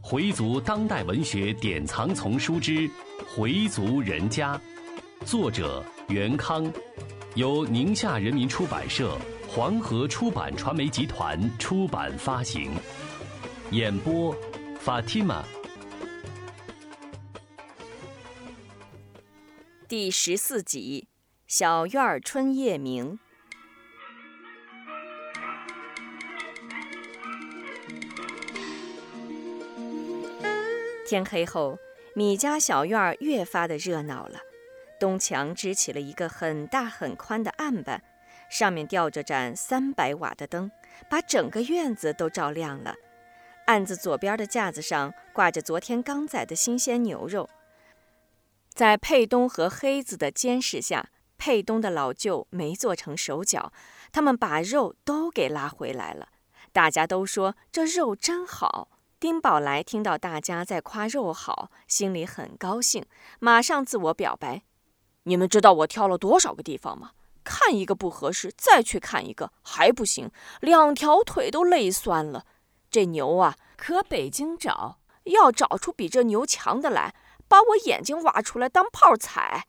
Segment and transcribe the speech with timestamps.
[0.00, 2.72] 回族当代文学典藏丛书之
[3.34, 4.56] 《回族人家》，
[5.26, 6.72] 作者袁康，
[7.34, 9.18] 由宁夏人民出版社、
[9.48, 12.70] 黄河出版传媒集团出版发行。
[13.72, 14.32] 演播
[14.84, 15.42] ：Fatima。
[19.88, 21.08] 第十四集：
[21.48, 23.18] 小院春夜明。
[31.06, 31.78] 天黑后，
[32.16, 34.40] 米家小院儿越发的热闹了。
[34.98, 38.02] 东墙支起了一个很大很宽的案板，
[38.50, 40.68] 上面吊着盏三百瓦的灯，
[41.08, 42.96] 把整个院子都照亮了。
[43.66, 47.48] 案子左边的架子上挂着昨天刚宰的新鲜牛肉。
[48.74, 53.72] 在佩东和黑子的监视下，佩东的老舅没做成手脚，
[54.10, 56.30] 他们把肉都给拉回来了。
[56.72, 58.88] 大家都说这肉真好。
[59.18, 63.06] 丁宝来听到大家在夸肉好，心里很高兴，
[63.40, 64.62] 马上自我表白
[65.24, 67.12] ：“你们知道我挑了多少个地方吗？
[67.42, 72.44] 看一个不合适，再去看一个还不行，两条腿都累酸了。
[72.90, 77.14] 这牛啊，可北京找，要找出比这牛强的来，
[77.48, 79.66] 把我眼睛挖出来当炮踩。”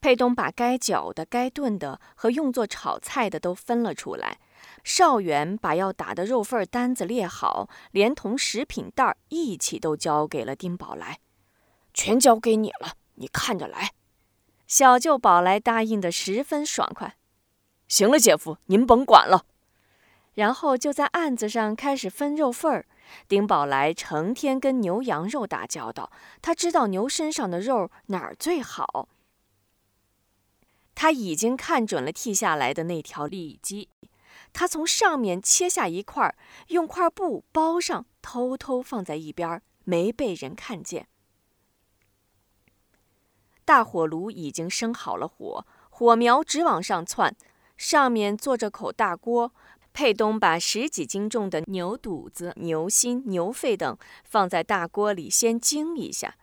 [0.00, 4.38] 佩东把该搅的、该炖的和用作炒菜的都分了出来。
[4.82, 11.20] 少元把要打的肉份单子列好，连同食品袋一起都交给了丁宝来，
[11.92, 13.92] 全交给你了，你看着来。
[14.66, 17.16] 小舅宝来答应的十分爽快，
[17.86, 19.46] 行了，姐夫您甭管了。
[20.34, 22.86] 然后就在案子上开始分肉份儿。
[23.28, 26.10] 丁宝来成天跟牛羊肉打交道，
[26.42, 29.08] 他知道牛身上的肉哪儿最好。
[30.94, 33.90] 他已经看准了剔下来的那条里脊。
[34.54, 36.34] 他从上面切下一块，
[36.68, 41.08] 用块布包上，偷偷放在一边，没被人看见。
[43.64, 47.34] 大火炉已经生好了火，火苗直往上窜，
[47.76, 49.52] 上面坐着口大锅。
[49.92, 56.36] 佩东把十几斤重的牛肚子、牛心、牛肺等放在大锅里，先蒸一下。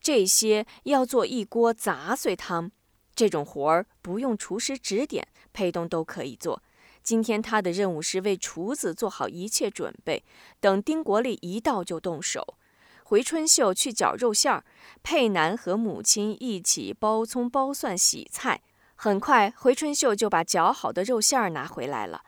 [0.00, 2.70] 这些要做一锅杂碎汤。
[3.14, 6.62] 这种活儿不用厨师指点，佩东都可以做。
[7.02, 10.24] 今天他的任务是为厨子做好一切准备，
[10.60, 12.56] 等丁国立一到就动手。
[13.04, 14.64] 回春秀去绞肉馅儿，
[15.02, 18.62] 佩南和母亲一起剥葱、剥蒜、洗菜。
[18.94, 22.22] 很快，回春秀就把绞好的肉馅儿拿回来了。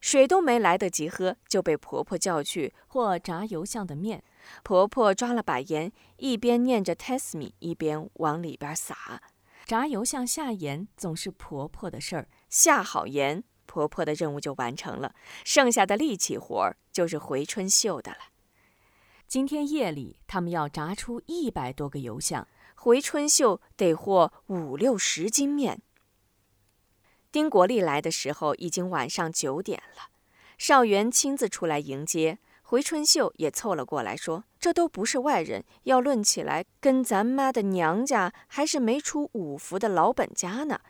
[0.00, 4.22] 水都没来得及喝，就被婆婆叫去和炸油酱的面。
[4.62, 9.20] 婆婆抓了把盐，一边念着 “tesmi”，一边往里边撒。
[9.66, 13.44] 炸油酱下盐总是婆婆的事儿，下好盐。
[13.68, 15.14] 婆婆的任务就完成了，
[15.44, 18.18] 剩下的力气活儿就是回春秀的了。
[19.28, 25.82] 今天夜里，他们要炸出一百多个油箱，回春秀得和五六十斤面。
[27.30, 30.08] 丁国立来的时候已经晚上九点了，
[30.56, 40.80] 少元亲自出来迎接，回春秀也凑了过来，说：“这都不是外人，要论起来，跟咱妈的娘家还是没出五福的老本家呢。”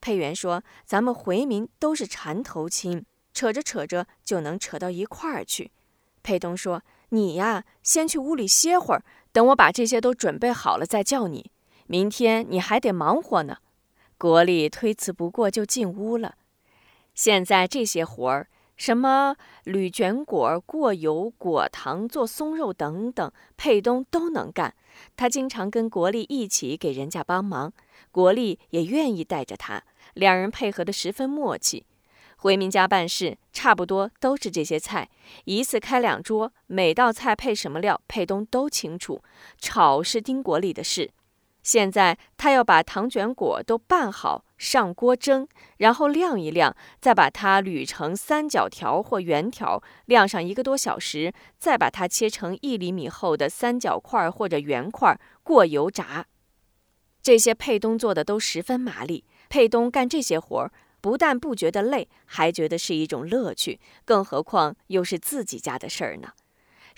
[0.00, 5.70] 佩元说：“咱们回民都是缠头亲，扯着扯着就能扯到一块儿去。”
[6.22, 11.50] 佩东说：“你呀，先去屋里歇会儿，等我把这些都准备好了再叫你。
[11.86, 13.58] 明天你还得忙活呢。”
[14.18, 16.34] 国立推辞不过，就进屋了。
[17.14, 18.48] 现在这些活儿，
[18.78, 24.74] 什么铝卷果、过油、果糖、做松肉等等，佩东都能干。
[25.16, 27.72] 他经常跟国立一起给人家帮忙。
[28.10, 29.82] 国立也愿意带着他，
[30.14, 31.84] 两人配合得十分默契。
[32.36, 35.10] 回民家办事，差不多都是这些菜，
[35.44, 39.20] 一次开两桌，每道菜配什么料，佩东都清楚。
[39.58, 41.10] 炒是丁国立的事。
[41.68, 45.46] 现在他要把糖卷果都拌好，上锅蒸，
[45.76, 56.24] 然后晾一晾，再把它捋成三角条或圆条，晾上一个多小时，再把它切成一厘米厚的三角块或者圆块，过油炸。
[57.20, 59.26] 这些佩东做的都十分麻利。
[59.50, 60.72] 佩东干这些活儿，
[61.02, 63.78] 不但不觉得累，还觉得是一种乐趣。
[64.06, 66.30] 更何况又是自己家的事儿呢？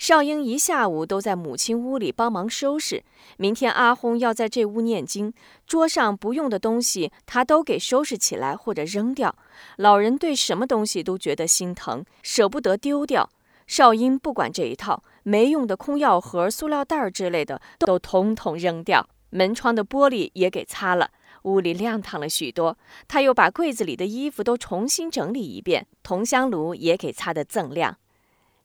[0.01, 3.03] 少英一下午都在母亲屋里帮忙收拾。
[3.37, 5.31] 明天阿轰要在这屋念经，
[5.67, 9.35] 桌上不用的东西他都给收拾起来或者扔掉。
[9.77, 13.29] 老人对什么东西都觉得心疼，舍不得丢掉。
[13.67, 19.07] 少英不管这一套，没用的空药盒、塑料袋之类的都统统扔掉。
[19.29, 21.11] 门窗的玻璃也给擦了，
[21.43, 22.75] 屋里亮堂了许多。
[23.07, 27.97] 他又把柜子里的衣服都重新整理一遍，铜香炉也给擦得锃亮。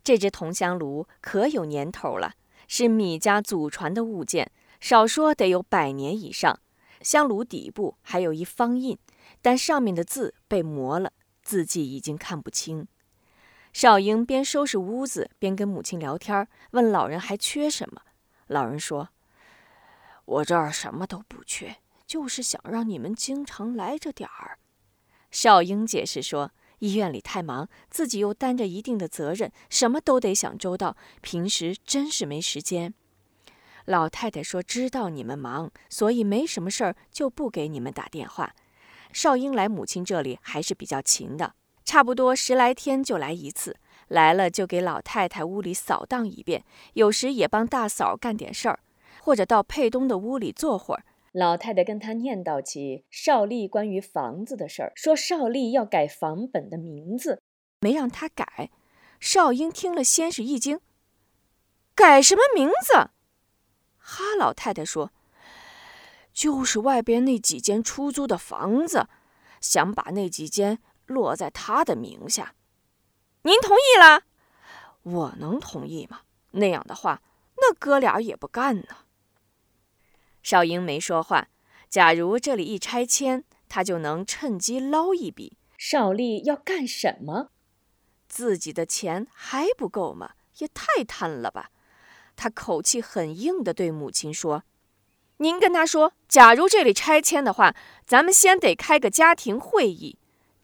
[0.06, 2.34] 这只铜香炉可有年头了，
[2.68, 6.60] 是米家祖传的物件，少说得有百年以上。
[7.00, 8.96] 香炉底部还有一方印，
[9.42, 11.10] 但上面的字被磨了，
[11.42, 12.86] 字迹已经看不清。
[13.72, 18.02] 少英边收拾屋子边跟母亲聊天，问老人还缺什么。
[18.46, 19.08] 老人说
[20.24, 24.60] ：“我这儿什么都不缺，就是想让你们经常来着点儿。”
[25.32, 32.94] 少英解释说：“医院里太忙，自己又担着一定的责任，什么都得想周到，平时真是没时间。”
[33.86, 38.54] 老太太说：“知道你们忙，所以没什么事儿就不给你们打电话。”
[39.12, 41.54] 少英来母亲这里还是比较勤的。
[41.84, 43.76] 差不多十来天就来一次，
[44.08, 46.64] 来了就给老太太屋里扫荡一遍，
[46.94, 48.80] 有时也帮大嫂干点事儿，
[49.22, 51.04] 或者到佩东的屋里坐会儿。
[51.36, 57.42] 老太太跟他念叨起少丽关于房子的事儿，说少丽要改房本的名字，
[57.80, 58.70] 没让他改。
[59.20, 60.80] 少英听了先是一惊
[61.94, 63.10] ：“改什么名字？”
[64.00, 65.12] 哈老太太说
[66.32, 69.06] ：“就是外边那几间出租的房子，
[69.60, 72.56] 想把那几间。”落在他的名下，
[73.42, 74.24] 您同意了？
[75.02, 76.22] 我能同意吗？
[76.50, 77.22] 那样的话，
[77.58, 79.05] 那哥俩也不干呢。
[80.46, 81.48] 少英没说话。
[81.90, 85.58] 假如这里一拆迁，他就能趁机捞一笔。
[85.76, 87.48] 少丽要干什么？
[88.28, 90.34] 自己的钱还不够吗？
[90.58, 91.70] 也太贪了吧！
[92.36, 94.62] 他口气很硬地对母亲说
[95.38, 97.74] ：“您跟他说，假如这里拆迁的话，
[98.06, 100.16] 咱们先得开个家庭会议。”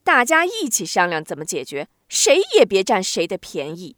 [0.05, 3.97] 大家一起商量怎么解决，谁也别占谁的便宜。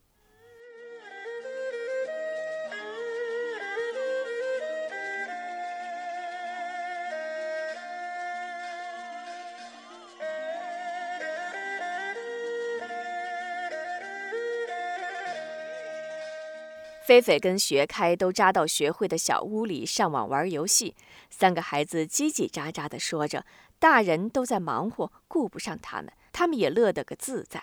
[17.05, 20.97] 菲菲跟学开都扎到学会的小屋里上网玩游戏，
[21.29, 23.45] 三个孩子叽叽喳喳地说着。
[23.79, 27.63] 大人都在忙活，顾不上他们，他们也乐得个自在。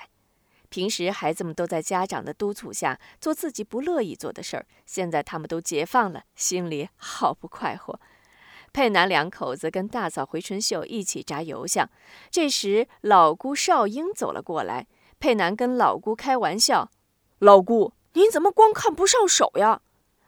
[0.70, 8.00] 平时孩子们都在家长的督促下做自己不乐意做的事儿，现在他们都解放了，心里好不快活。
[8.72, 11.90] 佩南两口子跟大嫂回春秀一起炸油香，
[12.30, 14.86] 这时老姑少英走了过来。
[15.20, 16.92] 佩南跟老姑开玩笑
[17.40, 19.82] ：“老姑，您怎么光看不上手呀？”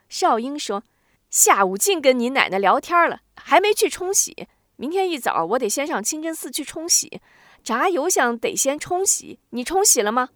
[0.10, 0.84] 少英说
[1.30, 7.22] ：“下午净跟您奶奶聊天了，还没去冲洗。”明天一早，我得先上清真寺去冲洗，
[7.64, 9.40] 炸油香得先冲洗。
[9.52, 10.30] 你冲洗了吗？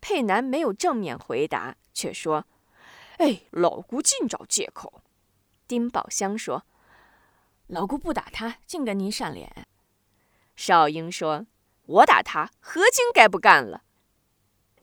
[0.00, 2.46] 佩南没有正面回答，却说
[3.16, 5.02] ：“哎，老姑净找借口。”
[5.66, 6.64] 丁宝香说
[7.66, 9.66] ：“老姑不打他，净跟您扇脸。”
[10.54, 11.46] 少英说
[11.86, 13.82] ：“我打他，何晶该不干了。”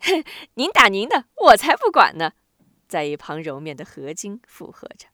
[0.03, 0.23] 哼，
[0.55, 2.33] 您打您的，我才不管呢。
[2.87, 5.07] 在一旁揉面的何晶附和着。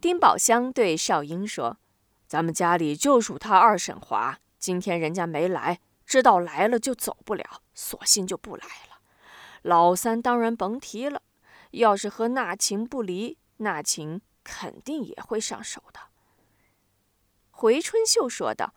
[0.00, 1.78] 丁宝香对少英说。
[2.26, 9.02] 咱们家里就属他二婶华，今天人家没来，知道来了就走不了，索性就不来了。
[9.60, 11.20] 老三当然甭提了，
[11.72, 16.00] 要是和那琴不离，那琴肯定也会上手的。
[17.50, 18.72] 回春秀说道：“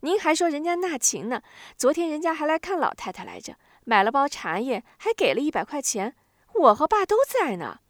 [0.00, 1.42] 您还说人家那琴呢？
[1.76, 3.56] 昨天人家还来看老太太来着，
[3.88, 6.14] 买了包茶叶，还给了一百块钱。
[6.52, 7.80] 我和爸都在呢。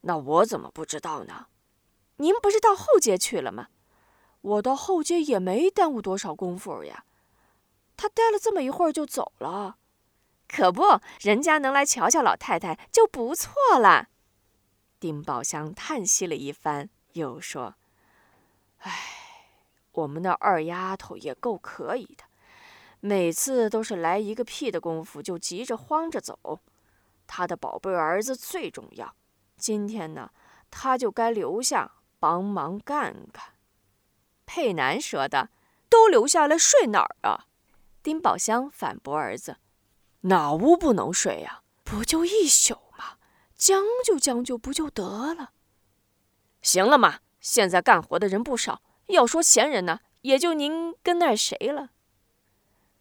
[0.00, 1.46] 那我怎么不知道呢？”
[2.20, 3.68] 您不是到后街去了吗？
[4.40, 7.04] 我到后街也没耽误多少功夫呀。
[7.96, 9.76] 他待了这么一会儿就走了，
[10.48, 14.08] 可不，人家能来瞧瞧老太太就不错了。
[14.98, 17.76] 丁宝香叹息了一番，又说
[18.82, 18.92] ：“唉，
[19.92, 22.24] 我们那二丫头也够可以的，
[23.00, 26.60] 每次都是来一个屁的功夫就急着慌着走。
[27.26, 29.14] 他的宝贝儿子最重要，
[29.56, 30.30] 今天呢，
[30.70, 33.44] 他就该留下。”帮忙干干，
[34.44, 35.50] 佩南说的
[35.88, 37.46] ：“都留下来睡哪儿啊？”
[38.02, 39.58] 丁宝香反驳儿子
[40.22, 41.62] ：“哪屋不能睡呀？
[41.84, 43.18] 不就一宿吗？
[43.54, 45.52] 将就将就不就得了？
[46.60, 51.90] 行了嘛，现在干活的人不少，要说闲人呢，也就您跟那谁了。”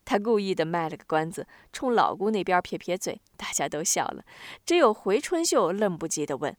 [0.09, 4.23] 他故意的卖了个关子，冲老姑那边撇撇嘴，大家都笑了，
[4.65, 6.55] 只有回春秀愣不及的问：“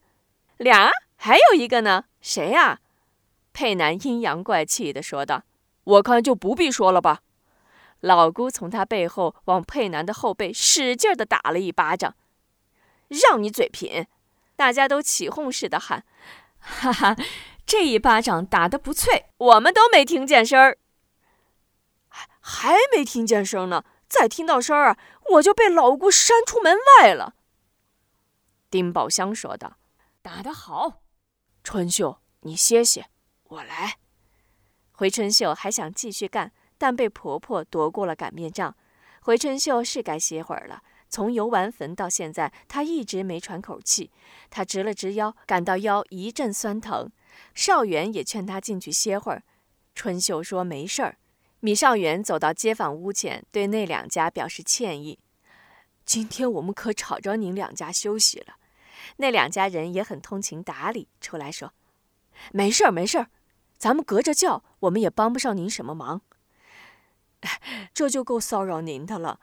[0.57, 2.79] 俩？”还有一个呢，谁呀？
[3.51, 5.41] 佩南阴阳怪气的说道
[5.83, 7.21] ：“我看就不必说了吧。”
[8.01, 12.15] 老姑从他背后往佩南的后背使劲的打了一巴掌，
[13.07, 14.05] 让你嘴贫！
[14.55, 16.05] 大家都起哄似的喊
[16.59, 17.17] ：“哈哈，
[17.65, 20.77] 这一巴掌打得不脆，我们都没听见声儿。”
[22.49, 24.97] 还还没听见声呢，再听到声儿啊，
[25.31, 27.35] 我就被老姑扇出门外了。
[28.69, 29.77] 丁宝香说道
[30.23, 31.01] ：“打得好，
[31.63, 33.09] 春秀，你歇歇，
[33.43, 33.97] 我来。”
[34.93, 38.75] 回春秀还想继续干，但被婆婆夺过了擀面杖。
[39.21, 40.81] 回春秀是该歇会儿了。
[41.09, 44.11] 从游完坟到现在，她一直没喘口气。
[44.49, 47.11] 她直了直腰，感到腰一阵酸疼。
[47.53, 49.43] 少元也劝她进去歇会儿。
[49.93, 51.18] 春秀说没事儿。
[51.61, 55.19] 米少元走到街坊屋前，对那两家表示歉意
[56.05, 58.55] ：“今天我们可吵着您两家休息了。”
[59.17, 61.73] 那两家人也很通情达理，出来说
[62.53, 63.29] ：“没事儿，没事儿，
[63.77, 66.21] 咱们隔着叫，我们也帮不上您什么忙。
[67.93, 69.39] 这就够骚扰您的了。”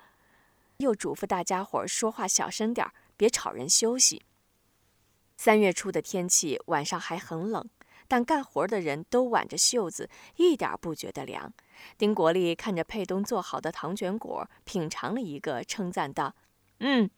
[0.78, 4.22] 又嘱咐大家伙儿说话小声点儿，别吵人休息。
[5.36, 7.68] 三月初的天气，晚上还很冷。
[8.08, 11.52] 但干活的人都挽着袖子，一点不觉得凉。
[11.98, 16.34] 丁国立看着佩东做好的糖卷果，品尝了一个，称赞道
[16.80, 17.10] ：“嗯，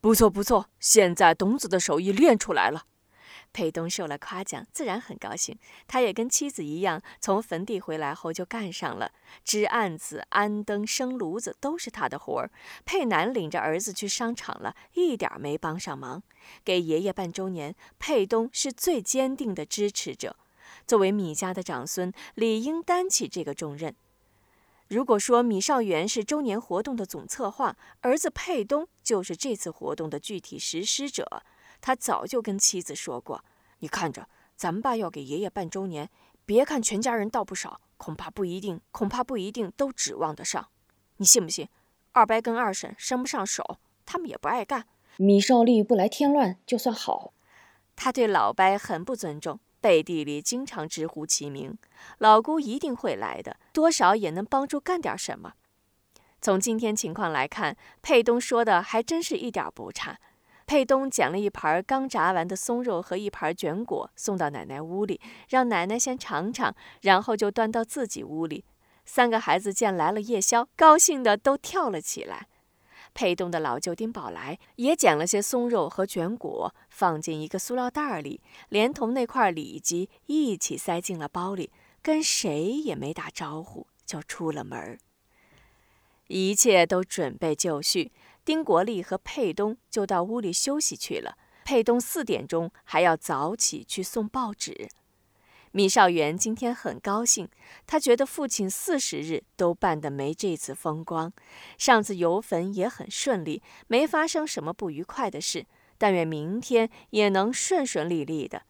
[0.00, 2.84] 不错不错，现在董子的手艺练出来了。”
[3.54, 5.56] 佩东受了夸奖，自然很高兴。
[5.86, 9.12] 他也跟妻子一样，从坟地回来后就干上了，
[9.44, 12.50] 支案子、安灯、生炉子都是他的活儿。
[12.84, 16.22] 佩南领着儿子去商场了，一点没帮上忙。
[16.64, 20.36] 给爷爷办周年，佩东是最坚定的支持者。
[20.86, 23.94] 作为米家的长孙，理应担起这个重任。
[24.88, 31.42] 如果说米少元是周年活动的总策划，儿子佩东就是这次活动的具体实施者。
[31.84, 33.44] 他早就跟妻子说过
[33.80, 34.26] ：“你看着，
[34.56, 36.08] 咱们爸要给爷爷办周年，
[36.46, 40.66] 别看全家人倒不少，恐怕不一定，恐怕不一定都指望得上。
[41.18, 41.68] 你信不信？
[42.12, 43.76] 二伯跟二婶伸不上手，
[44.06, 44.86] 他们也不爱干。
[45.18, 47.34] 米少利不来添乱就算好。
[47.94, 51.76] 他对老伯很不尊重，背地里经常直呼其名。
[52.16, 55.52] 老姑一定会来的，多少也能帮助干点什么。
[56.40, 60.18] 从今天情况来看，佩东说的还真是一点不差。”
[60.66, 68.64] 佩东捡了一盘刚炸完的松肉和一盘卷果，送到奶奶屋里，让奶奶先尝尝，然后就端到自己屋里。
[69.04, 72.48] 三个孩子见来了夜宵，高兴的都跳了起来。
[73.12, 78.40] 佩东的老舅丁宝来也捡了些松肉和卷果，放进一个塑料袋里，
[78.70, 81.70] 连同那块里脊一起塞进了包里，
[82.02, 84.98] 跟谁也没打招呼就出了门
[86.26, 88.10] 一切都准备就绪。
[88.44, 91.38] 丁国立和佩东就到屋里休息去了。
[91.64, 94.88] 佩东四点钟还要早起去送报纸。
[95.72, 97.48] 米少元今天很高兴，
[97.86, 101.32] 他觉得父亲四十日都办得没这次风光。
[101.78, 105.66] 上次游坟也很顺利，没发生什么不愉快的事。
[105.96, 108.62] 但愿明天也能顺顺利利的。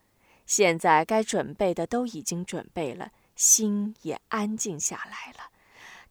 [0.46, 5.50] 现在该准备的都已经准备了，心也安静下来了。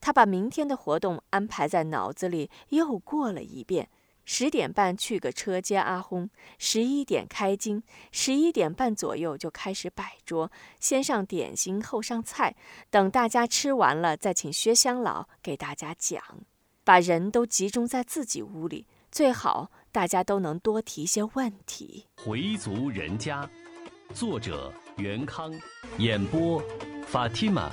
[0.03, 3.87] 他把明天的活动安排在脑子里又过了一遍：
[4.25, 6.29] 十点半去个车接阿轰，
[6.59, 7.81] 十一点开经，
[8.11, 12.53] 十一点半左右就开始摆桌，先上点心，后上菜，
[12.89, 16.21] 等大家吃完了再请薛香老给大家讲。
[16.83, 22.07] 把人都集中在自己屋里，最好大家都能多提些问题。
[22.17, 23.49] 回族人家，
[24.13, 25.53] 作者袁康，
[25.97, 26.61] 演播
[27.07, 27.71] 法蒂玛。